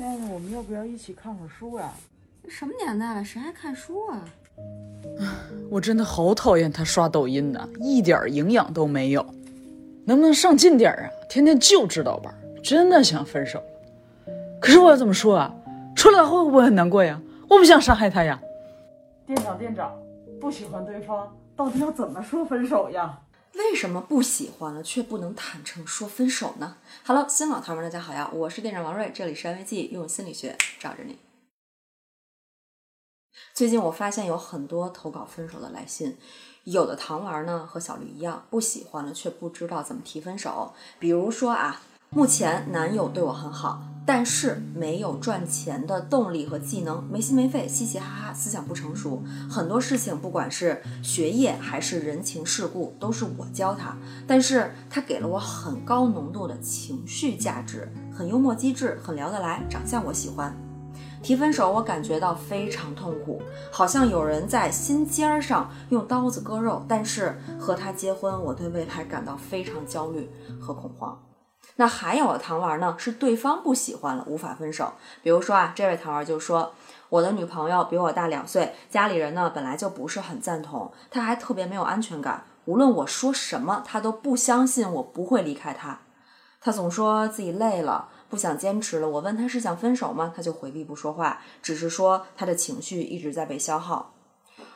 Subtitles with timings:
[0.00, 1.92] 亲爱的，我们要不要一起看会儿书呀？
[2.48, 4.24] 什么年代了，谁还看书啊？
[5.68, 9.22] 我真的好讨厌他刷抖音呢，一点营养都没有。
[10.06, 11.04] 能不能上进点啊？
[11.28, 12.34] 天天就知道玩，
[12.64, 13.62] 真的想分手。
[14.58, 15.54] 可是我要怎么说啊？
[15.94, 17.20] 说了他会不会很难过呀？
[17.46, 18.40] 我不想伤害他呀。
[19.26, 19.94] 店长，店长，
[20.40, 23.20] 不喜欢对方，到底要怎么说分手呀？
[23.54, 31.18] 为什么不喜欢了却不能坦诚说分手呢？Hello，新老头们，大家好呀，我是店长王瑞，这里是安慰剂，用心理学罩着你。
[33.52, 36.16] 最近我发现有很多投稿分手的来信，
[36.64, 40.72] 有的糖丸呢和小绿一样，不喜欢了却不知道怎么提分手。
[40.98, 60.52] 比如说啊，目前男友对我很好，但是没有赚钱的动力和技能，没心没肺，嘻嘻哈哈，思想不成熟，很多事情不管是学业还是人情世故，都是我教他，但是他给了我很高浓度的情绪价值，很幽默机智，很聊得来，长相我喜欢。
[61.22, 66.82] 提分手，我感觉到非常痛苦，好像有人在心尖儿上用刀子割肉。
[66.88, 71.20] 但是和他结婚，我对未来感到非常焦虑和恐慌。
[71.76, 74.92] 那还有的糖丸呢，是对方不喜欢了，无法分手。
[75.22, 76.74] 比如说啊，这位糖丸就说，
[77.08, 86.00] 我的女朋友比我大两岁，家里人呢本来就不是很赞同，她还特别没有安全感，无论我说什么，她都不相信我不会离开她。
[86.60, 88.08] 她总说自己累了。
[88.30, 90.32] 不想坚持了，我问他是想分手吗？
[90.36, 94.12] 他就回避不说话，只是说他的情绪一直在被消耗。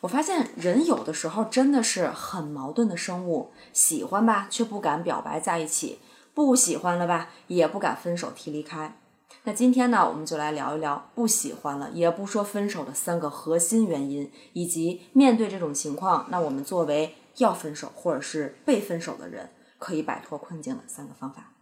[0.00, 6.00] 我发现人有的时候真的是很矛盾的生物，喜欢吧却不敢表白在一起，
[6.36, 9.00] 不喜欢了吧也不敢分手提离开。
[9.44, 21.54] 那今天呢，我们就来聊一聊不喜欢了也不说分手的三个核心原因，以及面对这种情况，那我们作为要分手或者是被分手的人，可以摆脱困境的三个方法。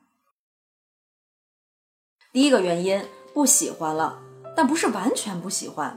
[2.33, 4.21] 第一个原因不喜欢了，
[4.57, 5.97] 但不是完全不喜欢。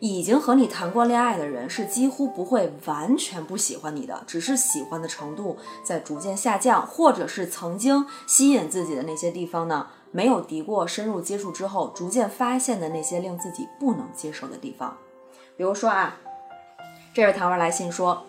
[0.00, 14.96] 已经和你谈过恋爱的人是几乎不会完全不喜欢你的，只是喜欢的程度在逐渐下降，或者是曾经吸引自己的那些地方呢，没有敌过深入接触之后，逐渐发现的那些令自己不能接受的地方。
[15.56, 16.16] 比如说啊，
[17.14, 18.24] 这位糖丸来信说。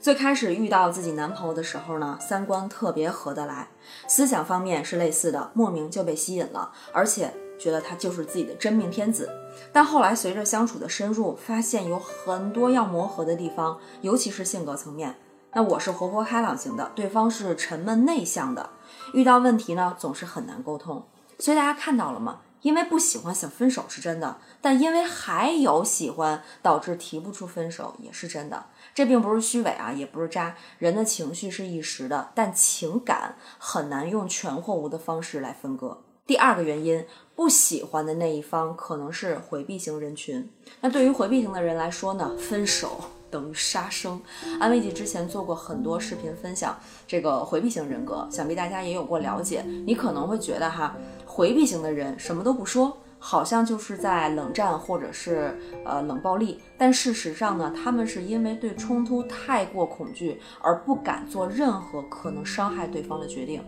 [0.00, 3.66] 最开始遇到自己男朋友的时候呢，三观特别合得来，
[4.06, 9.30] 思想方面是类似的，莫名就被吸引了，而且觉得他就是自己的真命天子。
[9.72, 15.16] 但后来随着相处的深入，发现有很多要磨合的地方，尤其是性格层面。
[15.52, 18.70] 那我是活泼开朗型的，对方是沉闷内向的，
[19.14, 21.06] 遇到问题呢总是很难沟通。
[21.38, 22.40] 所以大家看到了吗？
[22.62, 28.66] 因为不喜欢想分手是真的，但因为还有喜欢导致提不出分手也是真的。
[28.92, 30.56] 这并不是虚伪啊，也不是渣。
[30.78, 36.02] 人的情绪是一时的，但情感很难用全或无的方式来分割。
[36.28, 37.02] 第二个原因，
[37.34, 40.46] 不喜欢的那一方可能是回避型人群。
[40.82, 43.00] 那对于回避型的人来说呢，分手
[43.30, 44.20] 等于杀生。
[44.60, 49.62] 安慰剂之前做过很多视频分享这个回避型人格，想必大家也有过了解。
[49.86, 50.94] 你可能会觉得哈，
[51.24, 52.94] 回避型的人什么都不说。
[53.18, 63.60] 好像就是在冷战或者是呃冷暴力，但事实上呢，他们是因为对冲突太过恐惧而不敢做任何可能伤害对方的决定。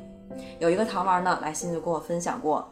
[0.58, 2.68] 有一个糖丸呢来信就跟我分享过，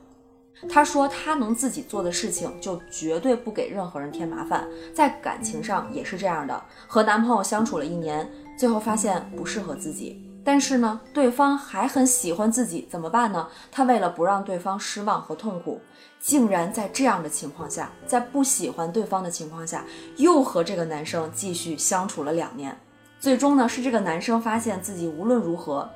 [0.69, 6.63] 他说他能自己做的事情就绝对不给任何人添麻烦，在感情上也是这样的。
[6.87, 10.25] 和男朋友相处了一年，最后发现不适合自己。
[10.45, 13.47] 但是呢，对方还很喜欢自己，怎么办呢？
[13.71, 15.79] 他为了不让对方失望和痛苦，
[16.19, 19.85] 竟然在这样的情况下，在不喜欢对方的情况下，
[20.17, 22.75] 又和这个男生继续相处了两年。
[23.21, 25.87] 最终呢，是这个男生发现自己无论如何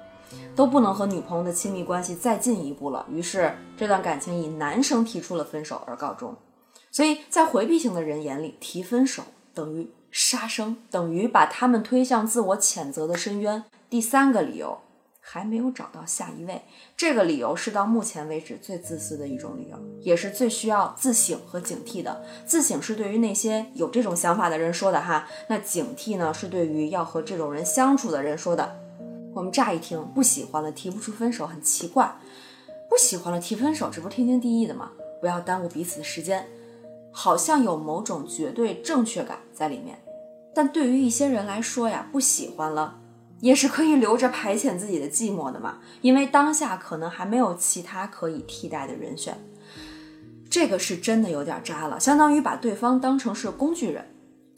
[0.54, 6.34] 都不能和女朋友的亲密关系再进一步了，于是这段感情以男生提出了分手而告终。
[6.91, 9.22] 所以在回避型的人眼里，提分手
[9.54, 13.65] 等于杀生，等于把他们推向自我谴责的深渊。
[13.88, 14.78] 第三个理由
[15.20, 16.62] 还没有找到下一位，
[16.97, 22.23] 这个理由是到目前为止最自私的一种理由，也是最需要自省和警惕的。
[22.44, 28.81] 自省是对于那些有这种想法的人说的哈，那警惕呢是对于要和这种人相处的人说的。
[29.34, 32.17] 我们乍一听不喜欢了提不出分手很奇怪，
[32.88, 34.90] 不喜欢了提分手这不是天经地义的吗？
[35.20, 36.46] 不要耽误彼此的时间，
[37.11, 39.99] 好像有某种绝对正确感在里面。
[40.55, 42.99] 但对于一些人来说呀，不喜欢了。
[43.40, 49.37] 也是可以留着排遣自己的寂寞的嘛，因为当下可能还没有其他可以替代的人选。
[50.49, 54.12] 这个是真的有点渣了，相当于把对方当成是工具人。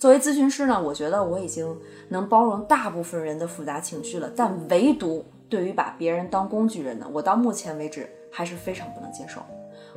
[0.05, 1.67] 作为咨询师呢，我觉得我已经
[2.11, 9.41] 能包容大部分人的复杂情绪了，但唯独对于把别人当工具人的，我到目前为止还是非常不能接受。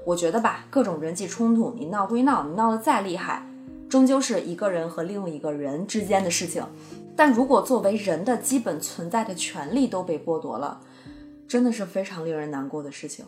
[0.06, 3.46] 我觉得吧，各种人际冲突，你闹归闹，你闹得再厉害，
[3.90, 6.66] 终究是一个人和另一个人之间的事情。
[7.18, 10.80] 但如果作为人的基本存在的权利都被剥夺了，
[11.50, 13.26] 真的是非常令人难过的事情。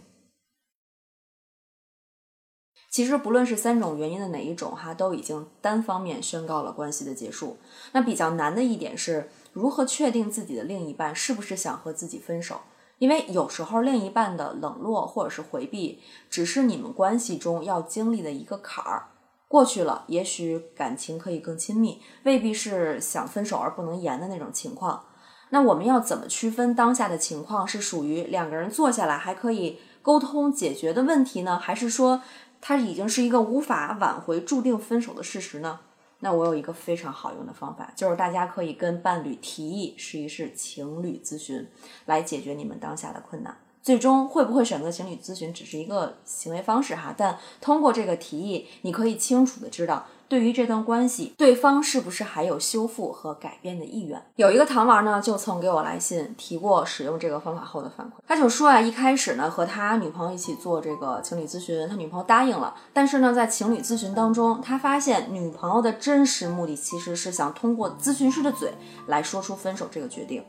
[2.99, 7.55] 其实不论是三种原因的哪一种，哈，都已经单方面宣告了关系的结束。
[7.93, 12.59] 那比较难的一点是，如何确定自己的另一半是不是想和自己分手？
[12.97, 19.07] 因为有时候另一半的冷落或者是回避，只是你们关系中要经历的一个坎儿，
[19.47, 25.05] 过去了，也许感情可以更亲密，未必是想分手而不能言的那种情况。
[25.51, 32.21] 那我们要怎么区分当下的情况是属于两个人坐下来还可以沟通解决的问题呢，还是说
[32.61, 35.79] 它已经是一个无法挽回、注定分手的事实呢？
[36.19, 41.65] 那我有一个非常好用的方法，就是大家可以跟伴侣提议试一试情侣咨询，
[42.05, 43.57] 来解决你们当下的困难。
[43.81, 50.05] 最终会不会选择情侣咨询，只是一个行为方式哈，但通过这个提议，你可以清楚的知道。
[50.29, 54.23] 对于这段关系，对方是不是还有修复和改变的意愿？
[54.35, 58.11] 有一个糖丸呢，就曾给我来信提过使用这个方法后的反馈。
[58.27, 68.71] 他就说啊，一开始呢和他女朋友一起做这个情侣咨询，他女朋友答应了，但是呢在情侣咨询当中，他发现女朋友的真实目的其实是想通过咨询师的嘴
[69.07, 70.43] 来说出分手这个决定。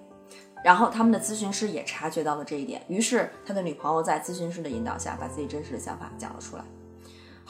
[0.62, 6.65] 然后他们的咨询师也察觉到了这一点，于是他的女朋友在咨询师的引导下，把自己真实的想法讲了出来。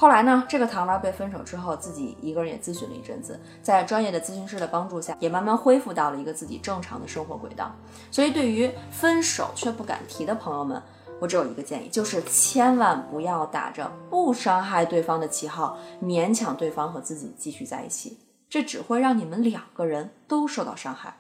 [0.00, 7.70] 后来呢，这个糖丸被分手之后，自己一个人也咨询了一阵子，在专业的咨询师的帮助下，也慢慢恢复到了一个自己正常的生活轨道。
[8.11, 10.82] 所以，对于分手却不敢提的朋友们，
[11.20, 21.19] 我只有一个建议，就是千万不要打着不伤害对方的旗号，勉强对方和自己继续在一起，这只会让你们两个人都受到伤害。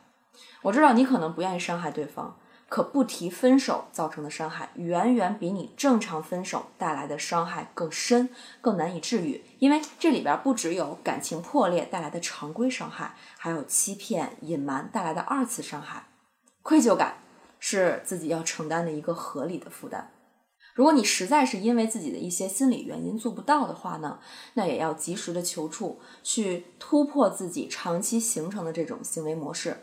[0.62, 2.34] 我知道你可能不愿意伤害对方。
[2.70, 8.30] 可不提分手造成的伤害，远远比你正常分手带来的伤害更深、
[8.60, 9.44] 更难以治愈。
[9.58, 16.06] 因为这里边不只有感情破裂带来的常规伤害，还有欺骗、隐瞒带来的二次伤害。
[16.62, 17.16] 愧疚感
[17.58, 20.12] 是自己要承担的一个合理的负担。
[20.72, 24.20] 如果你实在是因为自己的一些心理原因做不到的话呢，
[24.54, 29.76] 那也要及时的求助，去突破自己长期形成的这种行为模式。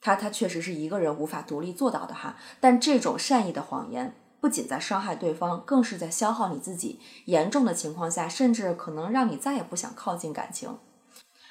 [0.00, 7.00] 他他确实是一个人无法独立做到的哈，但这种善意的谎言不仅在伤害对方，更是在消耗你自己。
[7.24, 10.78] 严重的情况下，甚至可能让你再也不想靠近感情。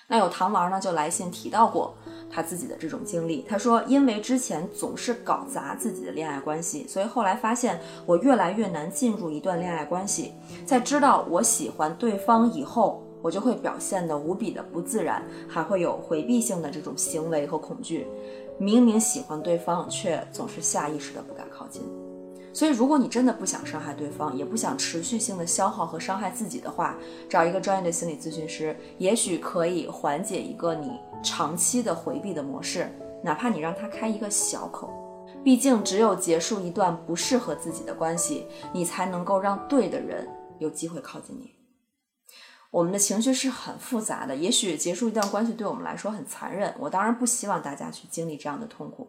[0.09, 1.94] 那有糖丸呢，就来信提到过
[2.31, 3.45] 他自己的这种经历。
[3.49, 10.33] 他说，因为之前总是搞砸自己的恋爱关系，所以后来发现我越来越难进入一段恋爱关系。
[10.65, 18.07] 在知道我喜欢对方以后，我就会表现得无比的不自然，还会有回避性的这种行为和恐惧。
[18.59, 21.81] 明明喜欢对方，却总是下意识的不敢靠近。
[22.53, 26.97] 所以，如果你真的不想伤害对方，也不想持续性的消耗和伤害自己的话，
[27.29, 32.89] 找一个专业的心理咨询师，也许可以缓解一个你长期的回避的模式。
[33.23, 34.89] 哪怕你让他开一个小口，
[35.43, 40.27] 毕竟只有结束一段不适合自己的关系，你才能够让对的人
[40.57, 41.56] 有机会靠近你。
[42.69, 49.07] 我们的情绪是很复杂的，也许结束一段关系对我们来说很残忍，我当然不希望大家去经历这样的痛苦，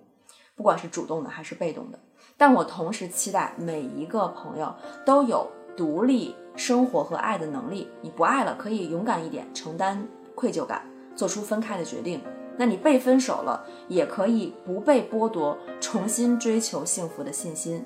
[0.55, 1.99] 不管是主动的还是被动的。
[2.37, 4.73] 但我同时期待每一个朋友
[5.05, 7.91] 都有独立生活和爱的能力。
[8.01, 10.07] 你不爱了，可以勇敢一点，承担
[10.37, 12.23] 愧疚感，做出分开的决定。
[12.57, 17.85] 那你被分手了，也可以不被剥夺重新追求幸福的信心。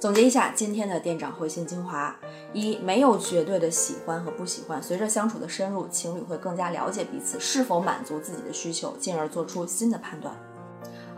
[0.00, 2.16] 总结一下今天的店长回信精华：
[2.54, 10.34] 一、没有绝对的喜欢和不喜欢，随着相处的深入，情侣会更加了解彼此是否满足自己的需求，进而做出新的判断。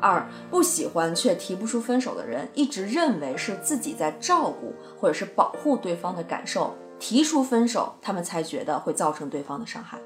[0.00, 9.96] 二、不喜欢却提不出分手的人，一直认为是自己在照顾或者是保护对方的感受，提出分手，他们才觉得会造成对方的伤害。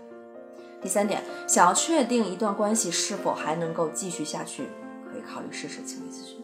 [0.82, 4.64] 第三点，想要确定一段关系是否还能够继续下去，
[5.10, 6.35] 可以考虑试试情侣咨询。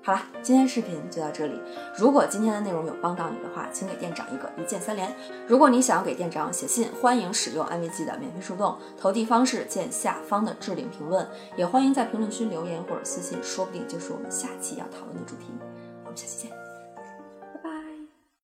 [0.00, 1.60] 好了，今天视频就到这里。
[1.98, 5.14] 如果今天的内容有帮到你的话，请给店长一个一键三连。
[5.46, 15.46] 如果你想要给店长写信，欢迎使用安慰剂的免费树洞，投递方式见下方的置顶评论，也欢迎在评论区留言或者私信，说不定就是我们下期要讨论的主题。
[16.04, 16.57] 我们下期见。